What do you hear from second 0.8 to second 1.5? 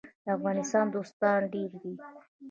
دوستان